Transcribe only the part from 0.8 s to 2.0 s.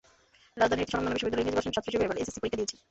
একটি স্বনামধন্য বিদ্যালয়ের ইংরেজি ভার্সনের ছাত্র